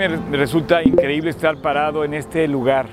[0.00, 2.86] Me resulta increíble estar parado en este lugar.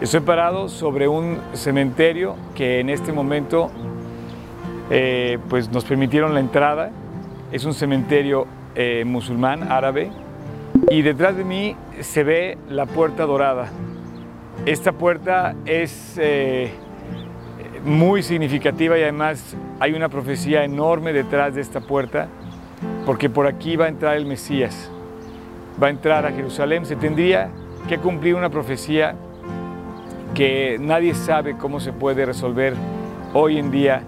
[0.00, 3.68] Estoy parado sobre un cementerio que en este momento
[4.90, 6.92] eh, pues nos permitieron la entrada.
[7.50, 10.12] Es un cementerio eh, musulmán, árabe,
[10.88, 13.68] y detrás de mí se ve la puerta dorada.
[14.66, 16.70] Esta puerta es eh,
[17.84, 22.28] muy significativa y además hay una profecía enorme detrás de esta puerta,
[23.04, 24.92] porque por aquí va a entrar el Mesías,
[25.82, 27.50] va a entrar a Jerusalén, se tendría
[27.88, 29.14] que cumplir una profecía
[30.34, 32.74] que nadie sabe cómo se puede resolver
[33.32, 34.02] hoy en día,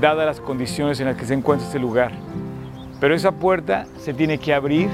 [0.00, 2.12] dadas las condiciones en las que se encuentra este lugar.
[3.00, 4.88] Pero esa puerta se tiene que abrir,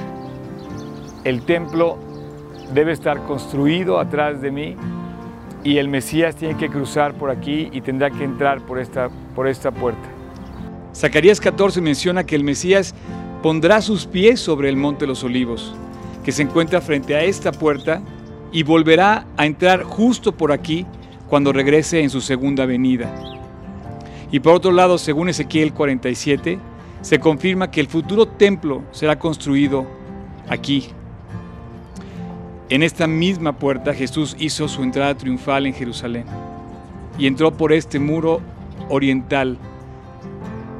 [1.25, 1.99] el templo
[2.73, 4.77] debe estar construido atrás de mí
[5.65, 9.49] y el Mesías tiene que cruzar por aquí y tendrá que entrar por esta, por
[9.49, 10.09] esta puerta.
[10.95, 12.95] Zacarías 14 menciona que el Mesías
[13.43, 15.75] pondrá sus pies sobre el monte de los olivos,
[16.27, 18.03] que se encuentra frente a esta puerta
[18.53, 20.85] y volverá a entrar justo por aquí
[21.29, 23.15] cuando regrese en su segunda venida.
[24.31, 26.59] Y por otro lado, según Ezequiel 47,
[27.01, 29.87] se confirma que el futuro templo será construido
[30.49, 30.91] aquí,
[32.69, 36.25] en esta misma puerta Jesús hizo su entrada triunfal en Jerusalén
[37.17, 38.41] y entró por este muro
[38.89, 39.57] oriental,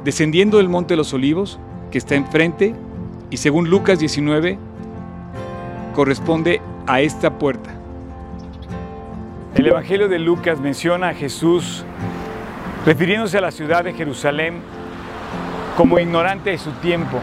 [0.03, 1.59] descendiendo del Monte de los Olivos,
[1.89, 2.75] que está enfrente,
[3.29, 4.59] y según Lucas 19,
[5.97, 7.71] corresponde a esta puerta.
[9.55, 11.83] El Evangelio de Lucas menciona a Jesús
[12.85, 14.61] refiriéndose a la ciudad de Jerusalén
[15.75, 17.17] como ignorante de su tiempo,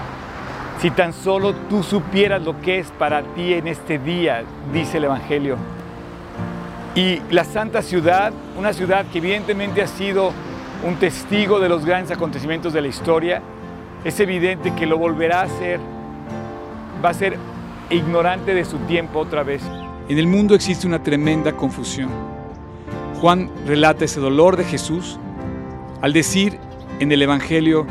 [0.81, 4.43] si tan solo tú supieras lo que es para ti en este día,
[4.73, 5.56] dice el Evangelio.
[6.97, 10.33] Y la santa ciudad, una ciudad que evidentemente ha sido
[10.85, 13.41] un testigo de los grandes acontecimientos de la historia,
[14.05, 15.79] es evidente que lo volverá a ser,
[17.05, 17.39] va a ser
[17.91, 19.62] ignorante de su tiempo otra vez.
[20.09, 22.09] En el mundo existe una tremenda confusión.
[23.21, 25.19] Juan relata ese dolor de Jesús
[26.03, 26.59] al decir
[27.00, 27.87] en el Evangelio,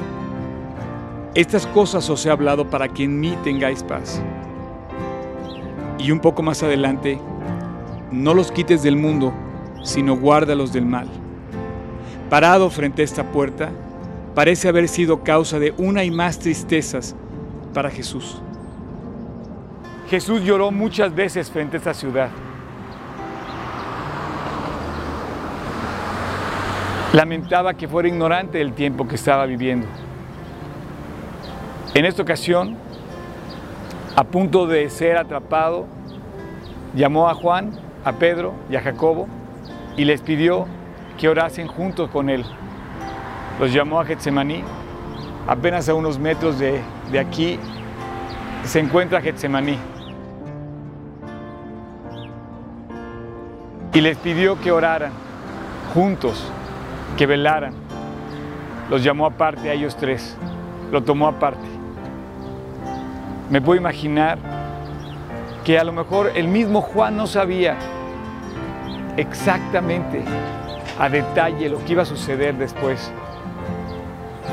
[1.34, 4.22] estas cosas os he hablado para que en mí tengáis paz.
[5.98, 7.20] Y un poco más adelante,
[8.12, 9.34] no los quites del mundo,
[9.82, 11.08] sino guárdalos del mal.
[12.30, 13.72] Parado frente a esta puerta,
[14.36, 17.16] parece haber sido causa de una y más tristezas
[17.74, 18.44] para Jesús.
[20.14, 22.30] Jesús lloró muchas veces frente a esta ciudad.
[27.14, 29.88] Lamentaba que fuera ignorante del tiempo que estaba viviendo.
[31.96, 32.78] En esta ocasión,
[34.16, 35.88] a punto de ser atrapado,
[36.94, 37.72] llamó a Juan,
[38.06, 39.28] a Pedro y a Jacobo
[39.98, 40.68] y les pidió
[41.18, 42.46] que orasen juntos con él.
[43.60, 44.64] Los llamó a Getsemaní,
[45.48, 46.82] apenas a unos metros de,
[47.12, 47.58] de aquí
[48.64, 49.80] se encuentra Getsemaní.
[53.94, 55.12] Y les pidió que oraran
[55.94, 56.52] juntos,
[57.18, 57.74] que velaran.
[58.90, 60.36] Los llamó aparte a ellos tres,
[60.92, 61.74] lo tomó aparte
[63.54, 64.40] me puedo imaginar
[65.64, 67.76] que a lo mejor el mismo Juan no sabía
[69.16, 70.24] exactamente
[71.00, 73.12] a detalle lo que iba a suceder después.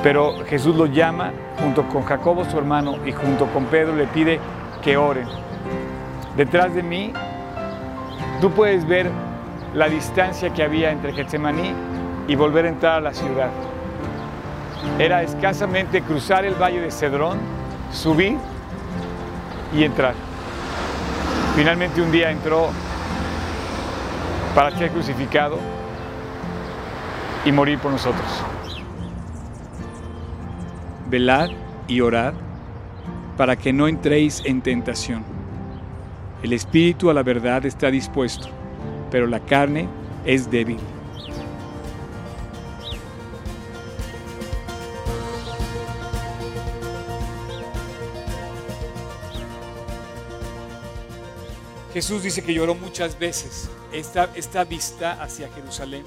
[0.02, 4.38] Pero Jesús lo llama junto con Jacobo su hermano y junto con Pedro le pide
[4.82, 5.26] que oren.
[6.36, 7.12] Detrás de mí
[8.42, 9.10] tú puedes ver
[9.74, 11.72] la distancia que había entre Getsemaní
[12.26, 13.50] y volver a entrar a la ciudad.
[14.98, 17.38] Era escasamente cruzar el valle de Cedrón,
[17.92, 18.36] subir
[19.74, 20.14] y entrar.
[21.54, 22.70] Finalmente un día entró
[24.54, 25.58] para ser crucificado
[27.44, 28.26] y morir por nosotros.
[31.08, 31.50] Velad
[31.88, 32.34] y orad
[33.36, 35.24] para que no entréis en tentación.
[36.42, 38.48] El espíritu a la verdad está dispuesto,
[39.10, 39.88] pero la carne
[40.24, 40.78] es débil.
[51.92, 53.68] Jesús dice que lloró muchas veces.
[53.92, 56.04] Esta, esta vista hacia Jerusalén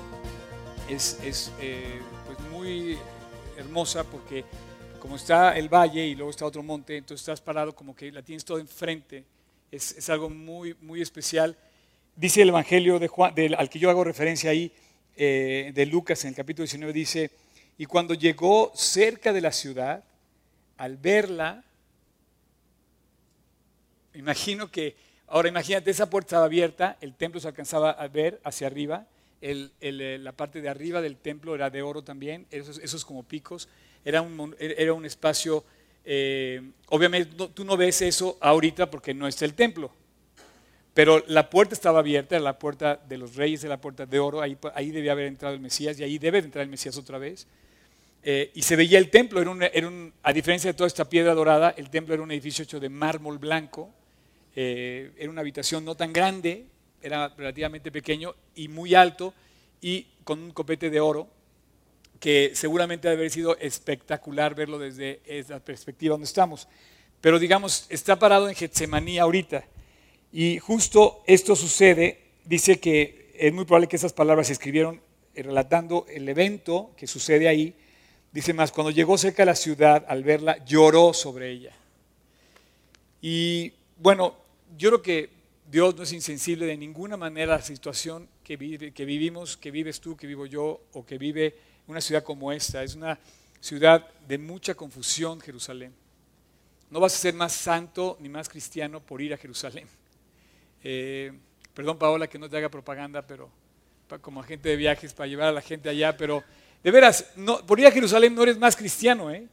[0.89, 2.97] es, eh, pues muy
[3.57, 4.45] hermosa porque
[4.99, 8.21] como está el valle y luego está otro monte, entonces estás parado como que la
[8.21, 9.25] tienes todo enfrente.
[9.69, 11.57] Es, algo muy, muy especial.
[12.15, 14.71] Dice el Evangelio de Juan, al que yo hago referencia ahí,
[15.15, 17.31] eh, de Lucas en el capítulo 19, dice,
[17.77, 20.03] y cuando llegó cerca de la ciudad,
[20.77, 21.63] al verla,
[24.13, 24.95] imagino que
[25.33, 29.07] Ahora imagínate, esa puerta estaba abierta, el templo se alcanzaba a ver hacia arriba,
[29.41, 33.67] eh, la parte de arriba del templo era de oro también, esos, esos como picos,
[34.05, 35.63] era un, era un espacio
[36.05, 39.91] eh, obviamente tú no ves eso ahorita porque no está el templo.
[40.93, 44.57] Pero la puerta estaba abierta, la puerta de los reyes, la puerta de oro, ahí,
[44.75, 47.47] ahí debía haber entrado el Mesías y ahí debe de entrar el Mesías otra vez.
[48.21, 49.91] Eh, y se veía el templo, era
[50.21, 53.37] a diferencia de toda esta piedra dorada, el templo era un edificio hecho de mármol
[53.37, 53.89] blanco,
[54.55, 56.65] eh, era una habitación no tan grande,
[57.01, 59.33] era relativamente pequeño y muy alto
[59.81, 61.27] y con un copete de oro
[62.19, 66.69] que seguramente debe haber sido espectacular verlo desde esa perspectiva donde estamos.
[67.19, 69.65] Pero digamos, está parado en Getsemaní ahorita.
[70.35, 74.99] Y justo esto sucede, dice que es muy probable que esas palabras se escribieron
[75.35, 77.75] eh, relatando el evento que sucede ahí.
[78.31, 81.71] Dice más, cuando llegó cerca de la ciudad, al verla, lloró sobre ella.
[83.21, 84.35] Y bueno,
[84.75, 85.29] yo creo que
[85.69, 89.69] Dios no es insensible de ninguna manera a la situación que, vive, que vivimos, que
[89.69, 92.81] vives tú, que vivo yo, o que vive una ciudad como esta.
[92.81, 93.19] Es una
[93.61, 95.93] ciudad de mucha confusión, Jerusalén.
[96.89, 99.87] No vas a ser más santo ni más cristiano por ir a Jerusalén.
[100.83, 101.31] Eh,
[101.73, 103.49] perdón, Paola, que no te haga propaganda, pero
[104.21, 106.43] como agente de viajes, para llevar a la gente allá, pero
[106.83, 109.47] de veras, no, por ir a Jerusalén no eres más cristiano, ¿eh?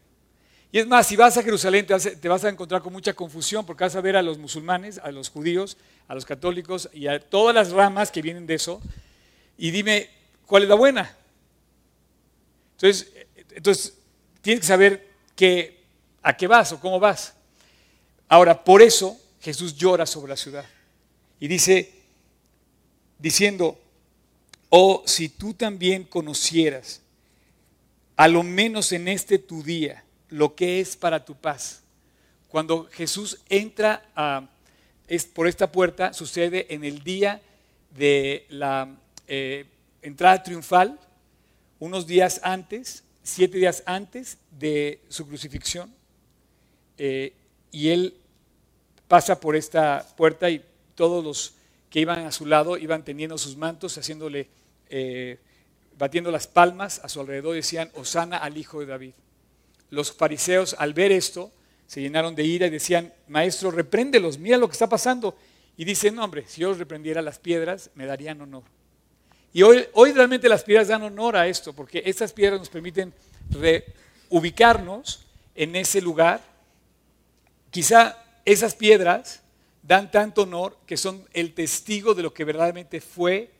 [0.73, 3.83] Y es más, si vas a Jerusalén te vas, a encontrar con mucha confusión porque
[3.83, 7.55] vas a ver a los musulmanes, a los judíos, a los católicos y a todas
[7.55, 8.81] las ramas que vienen de eso.
[9.59, 10.09] Y dime,
[10.47, 11.17] ¿cuál es la buena?
[12.77, 13.13] Entonces,
[13.51, 13.99] entonces
[14.43, 15.83] tienes que saber que,
[16.23, 17.35] a qué vas o cómo vas.
[18.29, 20.65] Ahora, por eso Jesús llora sobre la ciudad.
[21.41, 21.91] Y dice,
[23.19, 23.81] diciendo,
[24.69, 27.01] oh, si tú también conocieras,
[28.17, 31.83] a lo menos en este tu día, lo que es para tu paz.
[32.49, 34.05] Cuando Jesús entra
[35.33, 37.41] por esta puerta, sucede en el día
[37.97, 38.95] de la
[39.27, 39.65] eh,
[40.03, 41.01] entrada triunfal,
[41.79, 45.93] unos días antes, siete días antes de su crucifixión,
[46.99, 47.33] eh,
[47.73, 48.15] y él
[49.09, 50.63] pasa por esta puerta y
[51.01, 51.55] todos los
[51.89, 54.51] que iban a su lado iban teniendo sus mantos, haciéndole,
[54.91, 55.39] eh,
[55.97, 59.15] batiendo las palmas a su alrededor, decían, Osana al Hijo de David.
[59.89, 61.51] Los fariseos al ver esto
[61.87, 65.35] se llenaron de ira y decían, Maestro, repréndelos, mira lo que está pasando.
[65.79, 68.65] Y dice, no hombre, si yo reprendiera las piedras, me darían honor.
[69.55, 73.15] Y hoy, hoy realmente las piedras dan honor a esto, porque estas piedras nos permiten
[74.29, 75.25] reubicarnos
[75.55, 76.43] en ese lugar.
[77.71, 79.41] Quizá esas piedras
[79.83, 83.51] dan tanto honor que son el testigo de lo que verdaderamente fue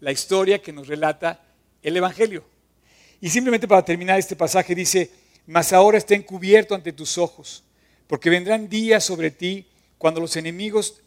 [0.00, 1.42] la historia que nos relata
[1.82, 2.44] el Evangelio.
[3.20, 5.10] Y simplemente para terminar este pasaje dice,
[5.46, 7.64] mas ahora está encubierto ante tus ojos,
[8.06, 9.66] porque vendrán días sobre ti
[9.98, 11.02] cuando los enemigos,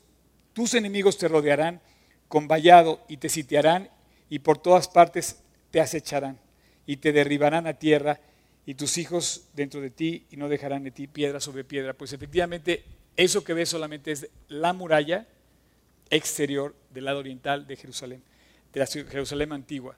[0.53, 1.81] tus enemigos te rodearán
[2.27, 3.89] con vallado y te sitiarán
[4.29, 5.37] y por todas partes
[5.71, 6.39] te acecharán
[6.85, 8.19] y te derribarán a tierra
[8.65, 11.93] y tus hijos dentro de ti y no dejarán de ti piedra sobre piedra.
[11.93, 12.83] Pues efectivamente
[13.15, 15.27] eso que ves solamente es la muralla
[16.09, 18.23] exterior del lado oriental de Jerusalén,
[18.71, 19.95] de la Jerusalén antigua.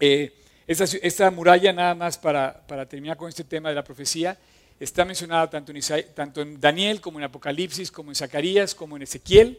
[0.00, 0.32] Eh,
[0.66, 4.36] esta, muralla, nada más para, terminar con este tema de la profecía,
[4.78, 9.58] está mencionada tanto en, Daniel como en Apocalipsis, como en Zacarías, como en Ezequiel,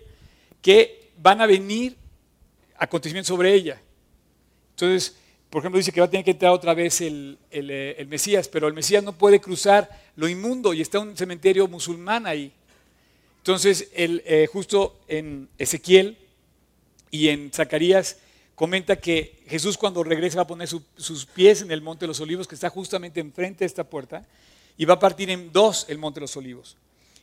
[0.61, 1.97] que van a venir
[2.77, 3.81] acontecimientos sobre ella.
[4.71, 5.15] Entonces,
[5.49, 8.67] por ejemplo, dice que va a tener que entrar otra vez el, eh, Mesías, pero
[8.67, 12.53] el Mesías no puede cruzar lo inmundo y está un cementerio musulmán ahí.
[13.39, 16.17] Entonces, el, eh, justo en Ezequiel
[17.09, 18.17] y en Zacarías
[18.55, 22.19] comenta que Jesús cuando regresa va a poner sus pies en el Monte de los
[22.19, 24.25] Olivos, que está justamente enfrente de esta puerta,
[24.77, 26.75] y va a partir en dos el Monte de los Olivos.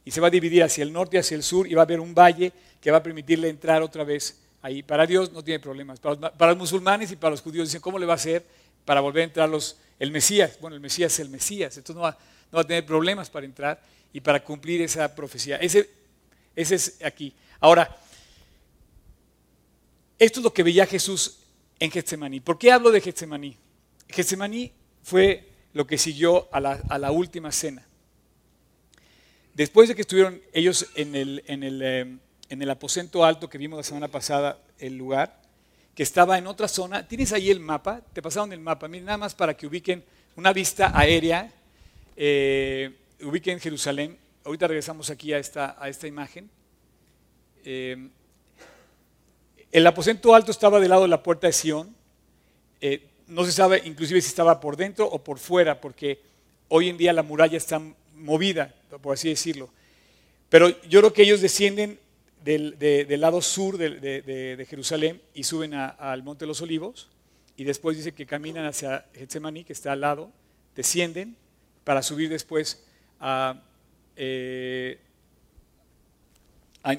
[0.05, 1.85] Y se va a dividir hacia el norte y hacia el sur, y va a
[1.85, 4.83] haber un valle que va a permitirle entrar otra vez ahí.
[4.83, 6.01] Para Dios no tiene problemas.
[6.01, 8.43] Para los, musulmanes y para los judíos dicen, ¿cómo le va a hacer
[8.85, 10.57] para volver a entrar los, el Mesías?
[10.61, 12.19] Bueno, el Mesías es el Mesías, entonces no va,
[12.51, 13.83] no va a tener problemas para entrar
[14.13, 15.57] y para cumplir esa profecía.
[15.57, 15.91] Ese,
[16.57, 17.33] ese es aquí.
[17.61, 17.97] Ahora,
[20.19, 21.39] esto es lo que veía Jesús
[21.79, 22.41] en Getsemaní.
[22.41, 23.57] ¿Por qué hablo de Getsemaní?
[24.09, 24.73] Getsemaní
[25.03, 27.87] fue lo que siguió a la, última cena.
[29.55, 33.59] Después de que estuvieron ellos en el, en el eh, en el aposento alto que
[33.59, 35.41] vimos la semana pasada, el lugar,
[35.95, 37.07] que estaba en otra zona.
[37.09, 38.03] ¿Tienes ahí el mapa?
[38.13, 38.89] Te pasaron el mapa.
[38.89, 40.05] Miren, nada más para que ubiquen
[40.37, 41.51] una vista aérea,
[42.17, 44.17] eh, ubiquen Jerusalén.
[44.47, 46.49] Ahorita regresamos aquí a esta, a esta imagen.
[47.65, 48.11] Eh,
[49.73, 51.97] el aposento alto estaba del lado de la puerta de Sión.
[52.81, 56.21] Eh, no se sabe inclusive si estaba por dentro o por fuera, porque
[56.69, 57.83] hoy en día la muralla está
[58.15, 58.73] movida,
[59.03, 59.69] por así decirlo.
[60.49, 61.99] Pero yo creo que ellos descienden
[62.45, 62.76] del,
[63.21, 67.09] lado sur de, Jerusalén y suben al Monte de los Olivos
[67.57, 70.31] y después dice que caminan hacia Getsemaní, que está al lado,
[70.76, 71.35] descienden
[71.83, 72.85] para subir después
[73.19, 73.61] a,
[74.17, 74.99] eh,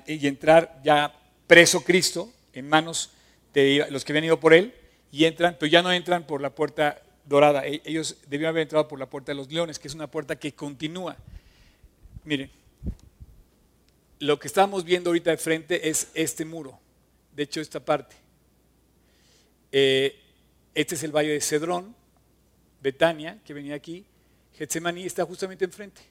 [0.05, 1.13] y entrar ya
[1.47, 3.11] preso Cristo en manos
[3.53, 4.73] de los que habían ido por él
[5.11, 7.65] y entran, pero ya no entran por la puerta dorada.
[7.65, 10.37] E, ellos debían haber entrado por la puerta de los leones, que es una puerta
[10.37, 11.17] que continúa.
[12.23, 12.51] Miren,
[14.19, 16.79] lo que estamos viendo ahorita de frente es este muro,
[17.33, 18.15] de hecho esta parte.
[19.71, 20.19] Eh,
[20.73, 21.95] este es el valle de Cedrón,
[22.81, 24.05] Betania, que venía aquí.
[24.53, 26.01] Getsemaní está justamente enfrente.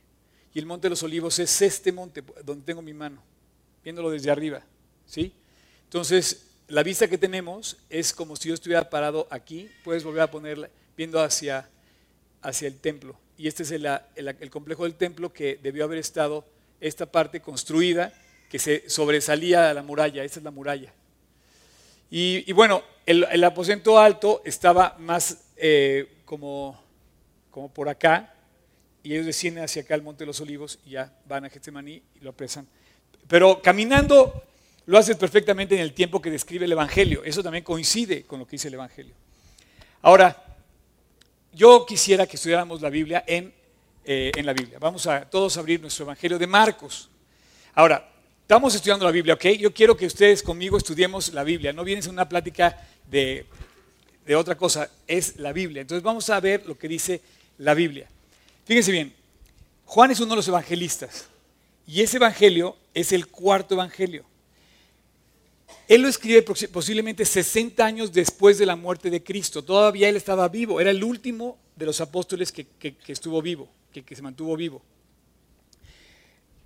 [0.56, 3.22] Y el monte de los olivos es este monte donde tengo mi mano,
[3.84, 4.62] viéndolo desde arriba.
[5.04, 5.30] ¿sí?
[5.84, 9.68] Entonces, la vista que tenemos es como si yo estuviera parado aquí.
[9.84, 11.68] Puedes volver a ponerla viendo hacia,
[12.40, 13.18] hacia el templo.
[13.36, 16.46] Y este es el, el complejo del templo que debió haber estado
[16.80, 18.14] esta parte construida
[18.48, 20.24] que se sobresalía a la muralla.
[20.24, 20.90] Esa es la muralla.
[22.08, 26.82] Y, bueno, el, aposento alto estaba más eh, como,
[27.50, 28.35] como por acá,
[29.06, 32.02] y ellos descienden hacia acá al Monte de los Olivos y ya van a Getsemaní
[32.16, 32.66] y lo apresan.
[33.28, 34.42] Pero caminando
[34.86, 37.22] lo hace perfectamente en el tiempo que describe el Evangelio.
[37.22, 39.14] Eso también coincide con lo que dice el Evangelio.
[40.02, 40.44] Ahora,
[41.52, 43.54] yo quisiera que estudiáramos la Biblia en,
[44.04, 44.80] eh, en la Biblia.
[44.80, 47.08] Vamos a todos abrir nuestro Evangelio de Marcos.
[47.74, 48.10] Ahora,
[48.42, 49.44] estamos estudiando la Biblia, ¿ok?
[49.56, 51.72] Yo quiero que ustedes conmigo estudiemos la Biblia.
[51.72, 52.76] No vienes a una plática
[53.08, 53.46] de,
[54.26, 55.82] de otra cosa, es la Biblia.
[55.82, 57.20] Entonces vamos a ver lo que dice
[57.58, 58.08] la Biblia.
[58.66, 59.14] Fíjense bien,
[59.84, 61.26] Juan es uno de los evangelistas
[61.86, 64.24] y ese evangelio es el cuarto evangelio.
[65.86, 69.62] Él lo escribe posiblemente 60 años después de la muerte de Cristo.
[69.62, 70.80] Todavía él estaba vivo.
[70.80, 72.66] Era el último de los apóstoles que,
[73.06, 74.82] estuvo vivo, que, se mantuvo vivo.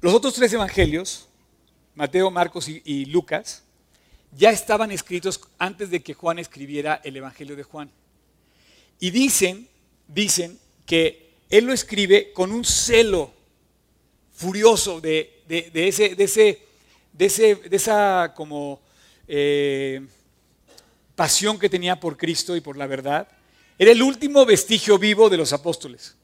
[0.01, 1.29] Los otros tres evangelios,
[1.95, 3.63] Mateo, Marcos y, y Lucas,
[4.33, 7.91] ya estaban escritos antes de que Juan escribiera el evangelio de Juan.
[8.99, 9.69] Y dicen,
[10.09, 13.33] dicen que él lo escribe con un celo
[14.33, 15.43] furioso de,
[15.75, 16.59] ese, de, ese,
[17.13, 18.81] de, esa como
[19.27, 20.01] eh,
[21.15, 23.29] pasión que tenía por Cristo y por la verdad.
[23.79, 26.17] Era el último vestigio vivo de los apóstoles.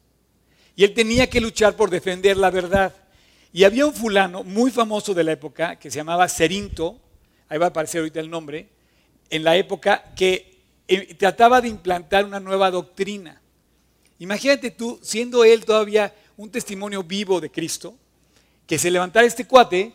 [0.76, 2.94] Y él tenía que luchar por defender la verdad.
[3.52, 7.00] Y había un fulano muy famoso de la época que se llamaba Cerinto,
[7.48, 8.68] ahí va a aparecer ahorita el nombre,
[9.30, 10.56] en la época que
[10.86, 13.40] eh, trataba de implantar una nueva doctrina.
[14.18, 17.94] Imagínate tú, siendo él todavía un testimonio vivo de Cristo,
[18.66, 19.92] que se levantara este cuate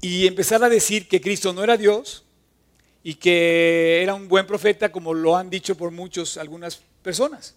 [0.00, 2.24] y empezara a decir que Cristo no era Dios
[3.02, 7.54] y que era un buen profeta, como lo han dicho por muchos, algunas personas.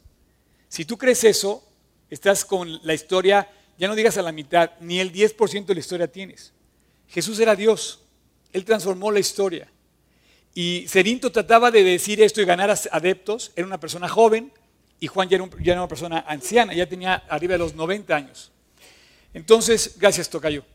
[0.67, 1.63] Si tú crees eso,
[2.09, 5.79] estás con la historia, ya no digas a la mitad, ni el 10% de la
[5.79, 6.51] historia tienes.
[7.13, 7.99] Era era Dios,
[8.51, 9.67] Él transformó la historia.
[10.53, 14.51] Y Cerinto trataba de decir esto y ganar adeptos, era una persona joven,
[15.05, 18.51] y Juan ya era, una persona anciana, ya tenía arriba de los 90 años.
[19.35, 20.65] Entonces, gracias Tocayo.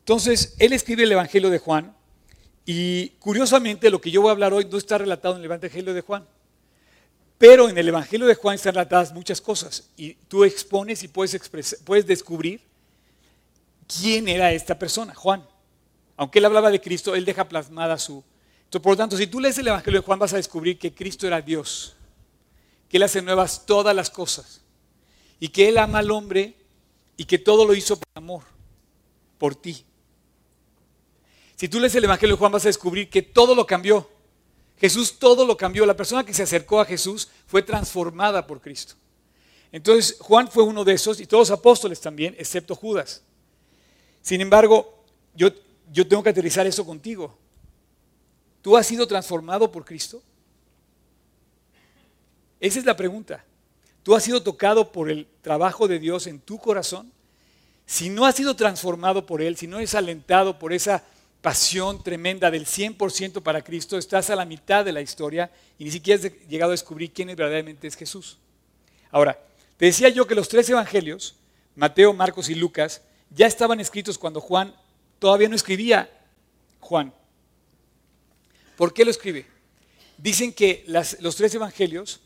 [0.00, 1.96] Entonces, él escribe el Evangelio de Juan
[2.66, 5.94] y curiosamente lo que yo voy a hablar hoy no está relatado en el Evangelio
[5.94, 6.26] de Juan.
[7.38, 11.40] Pero en el Evangelio de Juan están relatadas muchas cosas y tú expones y puedes,
[11.86, 12.60] puedes descubrir
[13.86, 15.42] quién era esta persona, Juan.
[16.18, 18.22] Aunque él hablaba de Cristo, él deja plasmada su...
[18.70, 21.26] por lo tanto, si tú lees el Evangelio de Juan vas a descubrir que Cristo
[21.26, 21.95] era Dios
[22.88, 24.62] que Él hace nuevas todas las cosas
[25.40, 26.56] y que Él ama al hombre
[27.16, 28.42] y que todo lo hizo por amor,
[29.38, 29.84] por ti.
[31.56, 34.08] Si tú lees el Evangelio de Juan vas a descubrir que todo lo cambió.
[34.78, 35.86] Jesús todo lo cambió.
[35.86, 38.94] La persona que se acercó a Jesús fue transformada por Cristo.
[39.72, 43.22] Entonces Juan fue uno de esos y todos los apóstoles también, excepto Judas.
[44.20, 45.02] Sin embargo,
[45.34, 45.48] yo,
[45.90, 47.36] yo tengo que aterrizar eso contigo.
[48.60, 50.22] ¿Tú has sido transformado por Cristo?
[52.60, 53.44] Esa es la pregunta.
[54.02, 57.12] ¿Tú has sido tocado por el trabajo de Dios en tu corazón?
[57.86, 61.04] Si no has sido transformado por Él, si no eres alentado por esa
[61.40, 65.90] pasión tremenda del 100% para Cristo, estás a la mitad de la historia y ni
[65.90, 68.38] siquiera has llegado a descubrir quién verdaderamente es Jesús.
[69.10, 69.38] Ahora,
[69.76, 71.36] te decía yo que los tres evangelios,
[71.74, 74.74] Mateo, Marcos y Lucas, ya estaban escritos cuando Juan
[75.18, 76.10] todavía no escribía
[76.80, 77.12] Juan.
[78.76, 79.46] ¿Por qué lo escribe?
[80.18, 82.20] Dicen que los tres evangelios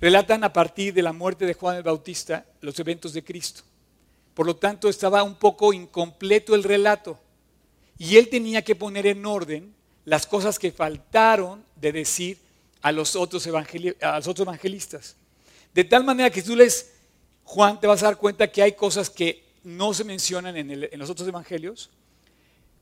[0.00, 3.62] relatan a partir de la muerte de Juan el Bautista los eventos de Cristo.
[4.34, 7.18] Por lo tanto, estaba un poco incompleto el relato.
[7.98, 9.74] Y él tenía que poner en orden
[10.06, 12.38] las cosas que faltaron de decir
[12.80, 15.16] a los otros, evangelistas.
[15.74, 16.94] De tal manera que tú lees
[17.44, 20.98] Juan, te vas a dar cuenta que hay cosas que no se mencionan en, en
[20.98, 21.90] los otros evangelios,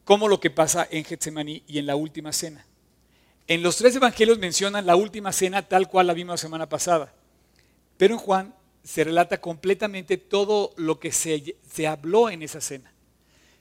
[0.04, 2.67] como lo que pasa en Getsemaní y en la última cena.
[3.48, 7.14] En los tres evangelios mencionan la última cena tal cual la vimos la semana pasada.
[7.96, 12.92] Pero en Juan se relata completamente todo lo que se, se habló en esa cena.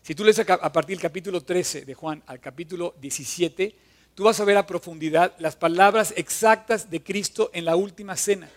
[0.03, 3.75] Si tú lees a, partir del capítulo 13 de Juan al capítulo 17,
[4.13, 8.49] tú vas a ver a profundidad las palabras exactas de Cristo en la última cena.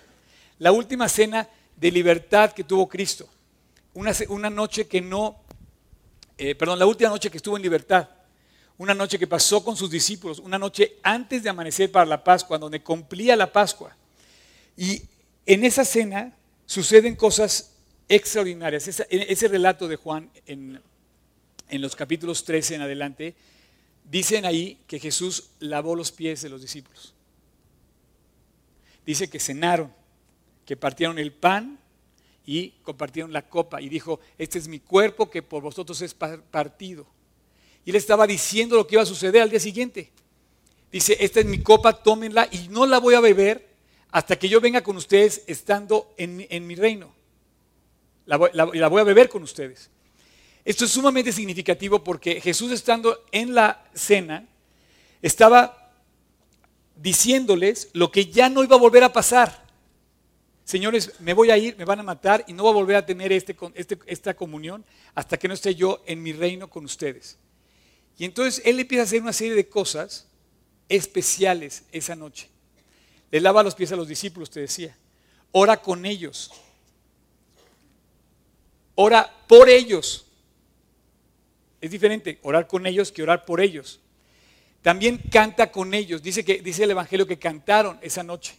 [0.59, 3.29] La última cena de libertad que tuvo Cristo.
[3.95, 5.43] Una, una noche que no,
[6.37, 8.09] eh, perdón, la última noche que estuvo en libertad.
[8.81, 12.57] Una noche que pasó con sus discípulos, una noche antes de amanecer para la Pascua,
[12.57, 13.95] donde cumplía la Pascua.
[14.75, 15.03] Y
[15.45, 16.35] en esa cena
[16.65, 17.75] suceden cosas
[18.09, 18.89] extraordinarias.
[19.11, 20.81] En ese relato de Juan en,
[21.69, 23.35] en los capítulos 13 en adelante,
[24.11, 27.13] dicen ahí que Jesús lavó los pies de los discípulos.
[29.05, 29.93] Dice que cenaron,
[30.65, 31.79] que partieron el pan
[32.47, 36.41] y compartieron la copa y dijo, este es mi cuerpo que por vosotros es par-
[36.45, 37.07] partido.
[37.85, 40.11] Y él estaba diciendo lo que iba a suceder al día siguiente.
[40.93, 43.69] Dice, esta es mi copa, tómenla y no la voy a beber
[44.11, 47.15] hasta que yo venga con ustedes estando en, mi reino.
[48.27, 49.89] La la- voy a beber con ustedes.
[50.65, 54.47] Esto es sumamente significativo porque Jesús estando en la cena
[55.23, 55.91] estaba
[56.97, 59.65] diciéndoles lo que ya no iba a volver a pasar.
[60.65, 63.07] Señores, me voy a ir, me van a matar y no voy a volver a
[63.07, 67.39] tener este, este- esta comunión hasta que no esté yo en mi reino con ustedes.
[68.21, 70.27] Y entonces él empieza a hacer una serie de cosas
[70.91, 72.51] especiales esa noche.
[73.31, 74.95] Le lava los pies a los discípulos, te decía.
[75.53, 76.51] Ora con ellos.
[78.95, 80.27] Ora por ellos.
[81.81, 84.01] Es diferente orar con ellos que orar por ellos.
[84.83, 86.23] También canta con ellos.
[86.23, 88.53] Dice, que, dice el Evangelio que cantaron esa noche.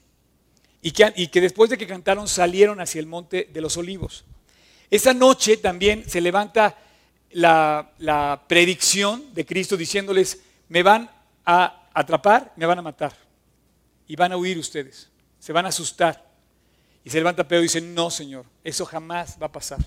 [0.81, 4.25] Y que, y que después de que cantaron salieron hacia el monte de los olivos.
[4.89, 6.75] Esa noche también se levanta
[7.33, 11.09] la, predicción de Cristo diciéndoles, me van
[11.45, 13.13] a atrapar, me van a matar.
[14.07, 15.09] Y van a huir ustedes.
[15.39, 16.29] Se van a asustar.
[17.03, 19.79] Y se levanta Pedro y dice, no, Señor, eso jamás va a pasar.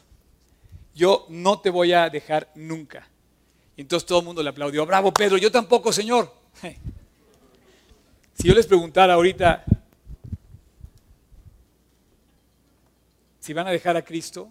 [0.95, 3.09] Yo no te voy a dejar nunca.
[3.77, 6.33] Y entonces todo el mundo le aplaudió, bravo Pedro, yo tampoco, Señor.
[8.37, 9.65] Si yo les preguntara ahorita
[13.45, 14.51] si van a dejar a Cristo,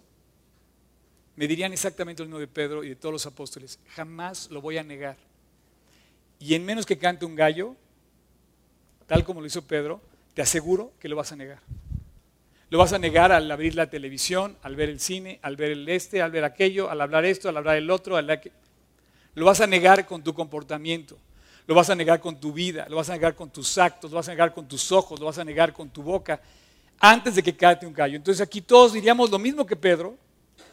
[1.35, 3.79] me dirían exactamente lo mismo de Pedro y de todos los apóstoles.
[3.95, 5.17] Jamás lo voy a negar.
[6.39, 7.75] Y en menos que cante un gallo,
[9.07, 10.01] tal como lo hizo Pedro,
[10.33, 11.59] te aseguro que lo vas a negar.
[12.69, 15.87] Lo vas a negar al abrir la televisión, al ver el cine, al ver el
[15.87, 18.51] este, al ver aquello, al hablar esto, al hablar el otro, al aqu-
[19.35, 21.17] Lo vas a negar con tu comportamiento,
[21.67, 24.17] lo vas a negar con tu vida, lo vas a negar con tus actos, lo
[24.17, 26.41] vas a negar con tus ojos, lo vas a negar con tu boca,
[26.99, 28.15] antes de que cante un gallo.
[28.15, 30.17] Entonces aquí todos diríamos lo mismo que Pedro,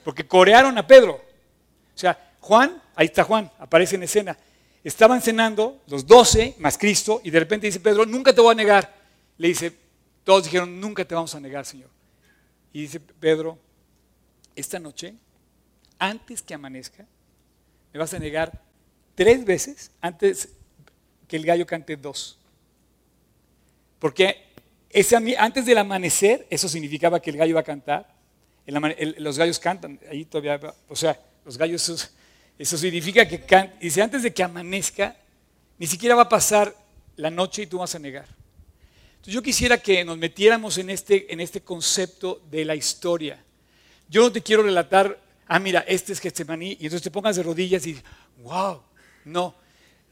[0.04, 1.14] porque corearon a Pedro.
[1.14, 4.36] O sea, Juan, ahí está Juan, aparece en escena.
[4.82, 8.56] Estaban cenando los doce más Cristo y de repente dice Pedro, nunca te voy a
[8.56, 8.94] negar.
[9.36, 9.72] Le dice,
[10.24, 11.88] todos dijeron, nunca te vamos a negar, Señor.
[12.72, 13.58] Y dice Pedro,
[14.56, 15.14] esta noche,
[15.98, 17.04] antes que amanezca,
[17.92, 18.62] me vas a negar
[19.14, 20.48] tres veces antes
[21.28, 22.38] que el gallo cante dos.
[23.98, 24.50] Porque
[24.88, 28.09] ese antes del amanecer, eso significaba que el gallo iba a cantar.
[28.98, 32.08] El los gallos cantan, ahí todavía, o sea, los gallos, eso,
[32.58, 35.16] eso significa que can- dice, antes de que amanezca,
[35.78, 36.74] ni siquiera va a pasar
[37.16, 38.26] la noche y tú vas a negar.
[39.12, 43.42] Entonces yo quisiera que nos metiéramos en este, en este concepto de la historia.
[44.08, 47.42] Yo no te quiero relatar, ah, mira, este es Getsemaní, y entonces te pongas de
[47.42, 48.00] rodillas y,
[48.38, 48.80] wow,
[49.24, 49.54] no.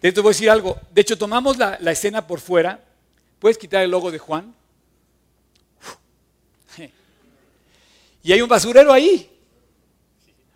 [0.01, 0.79] Te te voy a decir algo.
[0.93, 2.85] De hecho, tomamos la, la escena por fuera.
[3.39, 4.55] ¿Puedes quitar el logo de Juan?
[8.29, 9.27] Y hay un basurero ahí.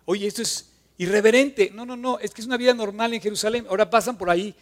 [0.05, 1.71] Oye, esto es irreverente.
[1.73, 3.65] No, no, no, es que es una vida normal en Jerusalén.
[3.67, 4.53] Ahora pasan por ahí.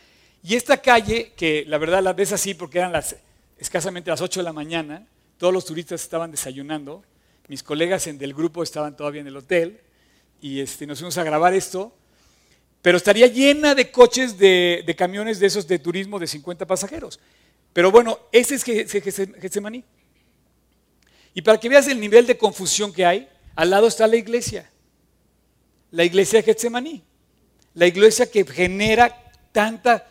[0.42, 2.94] Y esta calle, que la verdad la ves así porque eran
[3.58, 5.06] escasamente las 8 de la mañana,
[5.38, 7.04] todos los turistas estaban desayunando,
[7.50, 9.82] mis colegas del grupo estaban todavía en el hotel
[10.42, 11.94] y este, nos fuimos a grabar esto,
[12.82, 17.20] pero estaría llena de coches de, de camiones de esos de turismo de 50 pasajeros.
[17.74, 19.02] Pero bueno, ese es Ge- Ge-
[19.42, 19.84] Getsemaní.
[21.34, 24.70] Y para que veas el nivel de confusión que hay, al lado está la iglesia.
[25.92, 27.04] La iglesia de Getsemaní.
[27.74, 30.08] La iglesia que genera tanta,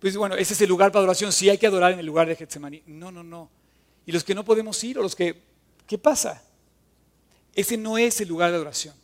[0.00, 2.26] pues bueno, ese es el lugar para adoración, sí hay que adorar en el lugar
[2.26, 2.82] de Getsemaní.
[2.86, 3.50] No, no, no.
[4.06, 5.42] Y los que no podemos ir o los que,
[5.86, 6.42] ¿qué pasa?
[7.54, 8.94] Ese no es el lugar de adoración.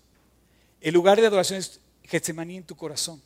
[0.80, 3.22] El lugar de adoración es Getsemaní en tu corazón.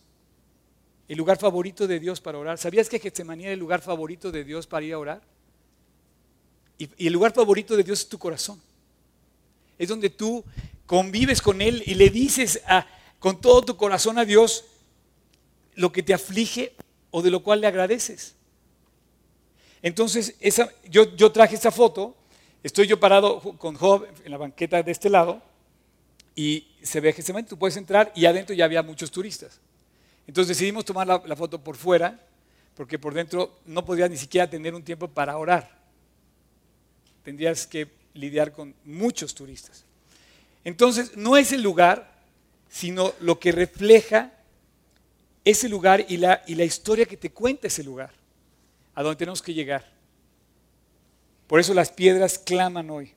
[1.08, 2.58] El lugar favorito de Dios para orar.
[2.58, 5.22] ¿Sabías que Getsemaní era el lugar favorito de Dios para ir a orar?
[6.78, 8.60] Y, el lugar favorito de Dios es tu corazón.
[9.78, 10.44] Es donde tú
[10.86, 12.62] convives con Él y le dices
[13.18, 14.64] con todo tu corazón a Dios
[15.74, 16.74] lo que te aflige
[17.10, 18.34] o de lo cual le agradeces.
[19.82, 20.34] Entonces,
[20.88, 22.16] yo, traje esta foto.
[22.62, 25.42] estoy yo parado con Job en la banqueta de este lado
[26.34, 29.60] y se ve Getsemaní, tú puedes entrar y adentro ya había muchos turistas.
[30.26, 32.18] Entonces decidimos tomar la, la foto por fuera
[32.74, 35.83] porque por dentro no podías ni siquiera tener un tiempo para orar.
[37.24, 39.84] Tendrías que lidiar con muchos turistas.
[40.62, 42.14] Entonces, no es el lugar,
[42.70, 44.32] sino lo que refleja
[45.44, 48.10] ese lugar y la, historia que te cuenta ese lugar,
[48.94, 49.84] a donde tenemos que llegar.
[51.46, 53.12] Por eso las piedras claman hoy.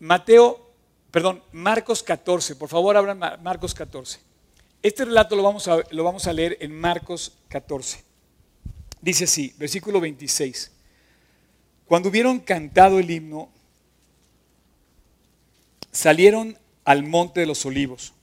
[0.00, 0.72] Mateo,
[1.12, 4.18] perdón, Marcos 14, por favor abran Marcos 14.
[4.82, 8.02] Este relato lo vamos, a, lo vamos a leer en Marcos 14.
[9.00, 10.71] Dice así, versículo 26.
[11.92, 13.50] Cuando hubieron cantado el himno,
[15.90, 18.14] salieron al monte de los olivos.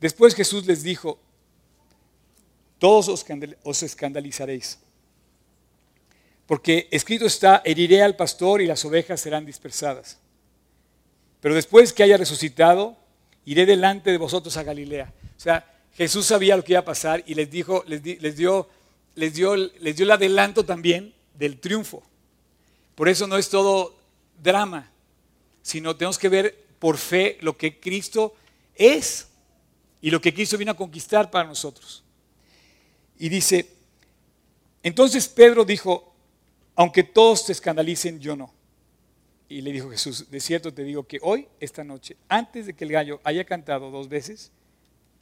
[0.00, 1.20] Después Jesús les dijo,
[2.80, 3.08] todos
[3.62, 4.80] os escandalizaréis,
[6.48, 10.18] porque escrito está, heriré al pastor y las ovejas serán dispersadas.
[11.40, 12.96] Pero después que haya resucitado,
[13.44, 15.12] iré delante de vosotros a Galilea.
[15.36, 18.68] O sea, Jesús sabía lo que iba a pasar y les dijo, les, les, dio,
[19.14, 22.02] les, dio, les dio el adelanto también del triunfo.
[22.94, 23.96] Por eso no es todo
[24.42, 24.90] drama,
[25.62, 28.34] sino tenemos que ver por fe lo que Cristo
[28.74, 29.28] es
[30.00, 32.04] y lo que Cristo vino a conquistar para nosotros.
[33.18, 33.70] Y dice,
[34.82, 36.14] entonces Pedro dijo,
[36.74, 38.52] aunque todos te escandalicen, yo no.
[39.48, 42.84] Y le dijo Jesús, de cierto te digo que hoy, esta noche, antes de que
[42.84, 44.50] el gallo haya cantado dos veces,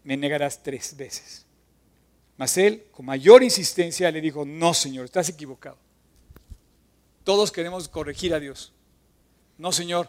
[0.05, 1.47] me negarás tres veces.
[2.37, 5.77] Mas él, con mayor insistencia, le dijo, no, Señor, estás equivocado.
[7.25, 8.73] Todos queremos corregir a Dios.
[9.59, 10.09] No, Señor,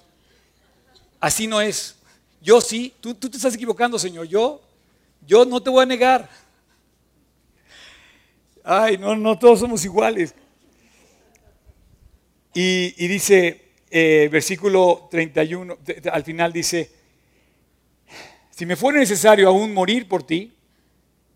[1.20, 1.96] así no es.
[2.42, 4.28] Yo sí, tú, te estás equivocando, Señor.
[4.28, 4.62] Yo,
[5.26, 6.30] yo no te voy a negar.
[8.64, 10.34] Ay, no, no todos somos iguales.
[12.54, 15.78] Y, dice, eh, versículo 31,
[16.12, 16.92] al final dice,
[18.52, 20.54] si me fuera necesario aún morir por ti,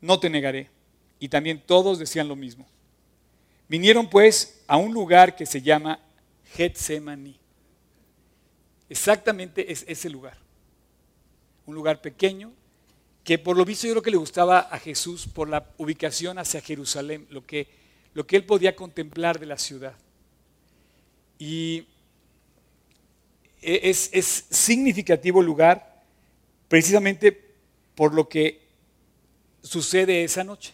[0.02, 0.70] no te negaré.
[1.20, 2.68] Y también todos decían lo mismo.
[3.68, 6.00] Vinieron pues a un lugar que se llama
[6.54, 7.38] Getsemaní.
[8.90, 10.38] Exactamente es ese lugar.
[11.66, 12.54] Un lugar pequeño
[13.24, 16.62] que por lo visto yo creo que le gustaba a Jesús por la ubicación hacia
[16.62, 17.68] Jerusalén, lo que,
[18.14, 19.96] lo que él podía contemplar de la ciudad.
[21.38, 21.88] Y
[23.62, 26.06] es, es significativo el lugar
[26.70, 27.34] precisamente
[27.96, 28.62] por lo que
[29.62, 30.74] sucede esa noche.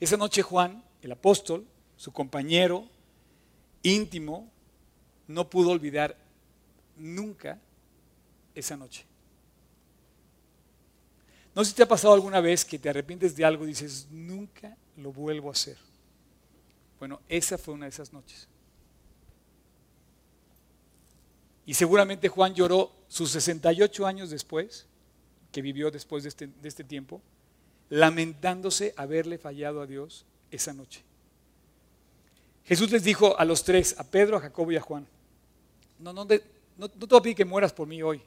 [0.00, 1.66] Esa noche Juan, el apóstol,
[2.02, 2.88] su compañero
[3.84, 4.50] íntimo,
[5.28, 6.16] no pudo olvidar
[6.96, 7.60] nunca
[8.56, 9.04] esa noche.
[11.54, 14.08] No sé si te ha pasado alguna vez que te arrepientes de algo y dices,
[14.10, 15.76] nunca lo vuelvo a hacer.
[16.98, 18.48] Bueno, esa fue una de esas noches.
[21.64, 24.88] Y seguramente Juan lloró sus 68 años después,
[25.52, 27.22] que vivió después de este, de este tiempo,
[27.90, 31.04] lamentándose haberle fallado a Dios esa noche.
[32.64, 35.06] Jesús les dijo a los tres, a Pedro, a Jacobo y a Juan,
[35.98, 36.42] no, no, te
[36.78, 38.20] voy a pedir que mueras por mí hoy,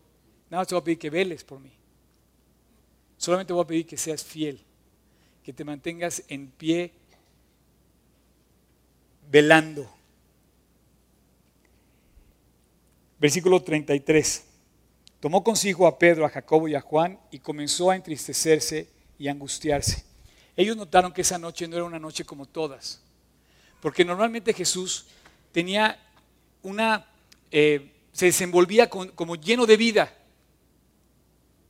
[0.50, 1.72] nada más te voy a pedir que veles por mí.
[3.18, 4.62] Solamente voy a pedir que seas fiel,
[5.44, 6.92] que te mantengas en pie
[9.30, 9.90] velando.
[13.20, 14.46] Versículo 33.
[15.20, 20.04] Tomó consigo a Pedro, a Jacobo y a Juan y comenzó a entristecerse y angustiarse.
[20.56, 23.02] Ellos notaron que esa noche no era una noche como todas.
[23.86, 25.06] Porque normalmente Jesús
[25.52, 26.00] tenía
[26.64, 27.06] una,
[27.52, 30.12] eh, se desenvolvía como lleno de vida.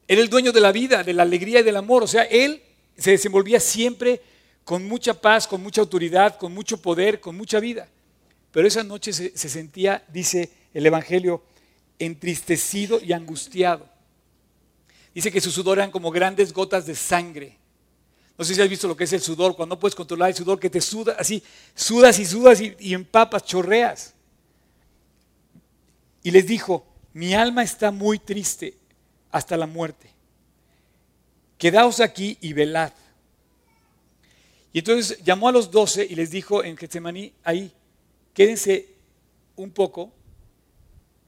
[0.08, 2.04] Era el dueño de la vida, de la alegría y del amor.
[2.04, 2.64] O sea, él
[2.98, 4.22] se desenvolvía siempre
[4.64, 7.90] con mucha paz, con mucha autoridad, con mucho poder, con mucha vida.
[8.54, 11.44] Pero esa noche se, se sentía, dice el Evangelio,
[12.00, 13.90] entristecido y angustiado.
[15.14, 17.58] Dice que sus sudor eran como grandes gotas de sangre.
[18.38, 20.36] No sé si has visto lo que es el sudor, cuando no puedes controlar el
[20.36, 21.42] sudor, que te suda así,
[21.74, 24.14] sudas y sudas y, y empapas, chorreas.
[26.22, 28.78] Y les dijo, mi alma está muy triste
[29.32, 30.10] hasta la muerte.
[31.58, 32.92] Quedaos aquí y velad.
[34.74, 37.72] Y entonces llamó a los doce y les dijo en Getsemaní, ahí,
[38.34, 38.90] quédense
[39.56, 40.12] un poco,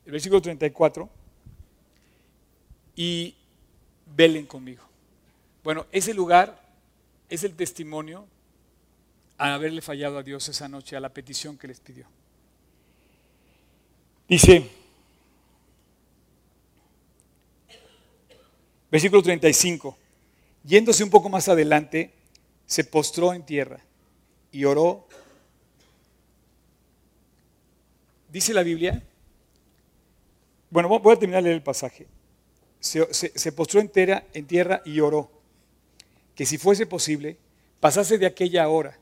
[0.05, 1.09] el versículo 34,
[2.97, 3.33] y
[4.13, 4.83] velen conmigo.
[5.63, 6.66] Bueno, ese lugar
[7.29, 8.27] es el testimonio
[9.37, 12.07] a haberle fallado a Dios esa noche, a la petición que les pidió.
[14.27, 14.69] Dice,
[18.91, 19.97] versículo 35,
[20.63, 22.13] yéndose un poco más adelante,
[22.65, 23.79] se postró en tierra
[24.51, 25.07] y oró.
[28.29, 29.01] dice la Biblia,
[30.69, 32.07] bueno, voy a terminar de leer el pasaje.
[32.79, 35.31] Se, se postró entera en tierra y oró,
[36.37, 37.35] que si fuese posible,
[37.79, 38.95] pasase de aquella hora.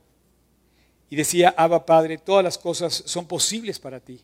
[1.10, 4.21] Y decía, Abba Padre, todas las cosas son posibles para ti.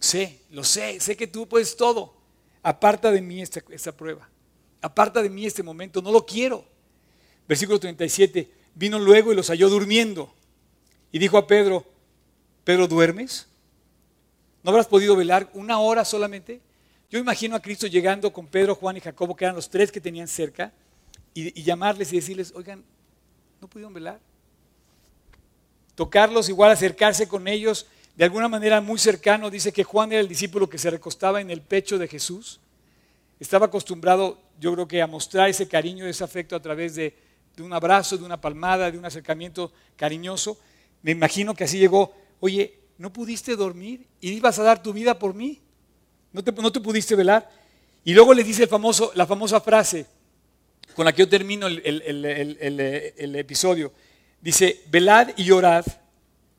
[0.00, 2.14] Sé, lo sé, sé que tú puedes todo.
[2.62, 4.26] Aparta de mí esta, esta prueba.
[4.80, 6.64] Aparta de mí este momento, no lo quiero.
[7.46, 10.32] Versículo 37, vino luego y los halló durmiendo.
[11.12, 11.84] Y dijo a Pedro,
[12.64, 13.48] Pedro, ¿duermes?
[14.62, 16.62] ¿No habrás podido velar una hora solamente?
[17.10, 20.00] Yo imagino a Cristo llegando con Pedro, Juan y Jacobo, que eran los tres que
[20.00, 20.72] tenían cerca,
[21.36, 22.82] y, llamarles y decirles, oigan,
[23.60, 24.18] ¿no pudieron velar?
[25.94, 29.50] Tocarlos, igual acercarse con ellos, de alguna manera muy cercano.
[29.50, 32.58] Dice que Juan era el discípulo que se recostaba en el pecho de Jesús.
[33.38, 37.14] Estaba acostumbrado, yo creo que, a mostrar ese cariño, ese afecto a través de,
[37.54, 40.58] de un abrazo, de una palmada, de un acercamiento cariñoso.
[41.02, 45.18] Me imagino que así llegó, oye, ¿no pudiste dormir y ibas a dar tu vida
[45.18, 45.60] por mí?
[46.32, 47.50] ¿No te, no te pudiste velar?
[48.04, 50.06] Y luego le dice el famoso, la famosa frase
[50.96, 53.92] con la que yo termino el, episodio.
[54.40, 55.84] Dice, velad y orad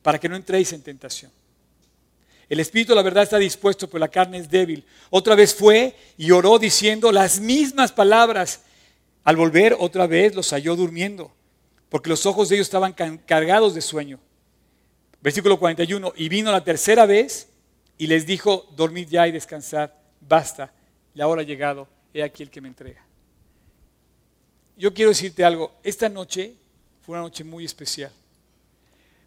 [0.04, 1.32] para que no entréis en tentación.
[2.48, 4.86] El espíritu, la verdad, está dispuesto, pero la carne es débil.
[5.10, 8.62] Otra vez fue y oró diciendo las mismas palabras.
[9.24, 11.34] Al volver, otra vez los halló durmiendo,
[11.90, 14.20] porque los ojos de ellos estaban cargados de sueño.
[15.20, 17.50] Versículo 41, y vino la tercera vez
[17.98, 19.90] y les dijo, dormid ya y descansad,
[20.22, 20.72] basta,
[21.16, 23.07] la hora ha llegado, he aquí el que me entrega.
[24.78, 26.54] Yo quiero decirte algo, esta noche
[27.02, 28.12] fue una noche muy especial.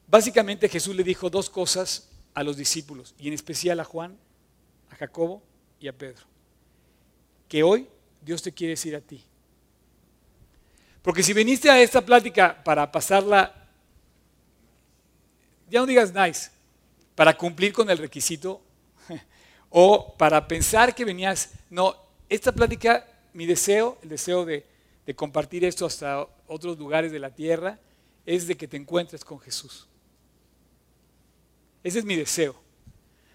[0.07, 4.17] Básicamente Jesús le dijo dos cosas a los discípulos, y en especial a Juan,
[4.91, 5.43] a Jacobo
[5.81, 6.25] y a Pedro.
[7.49, 7.89] Que hoy
[8.23, 9.23] Dios te quiere decir a ti.
[11.03, 13.61] Porque si viniste a esta plática para pasarla
[15.71, 16.51] ya no digas nice,
[17.15, 18.61] para cumplir con el requisito
[19.71, 21.95] o para pensar que venías, no,
[22.29, 24.67] esta plática, mi deseo, el deseo de,
[25.11, 27.81] de compartir esto hasta otros lugares de la tierra,
[28.25, 29.89] es de que te encuentres con Jesús.
[31.83, 32.55] Ese es mi deseo.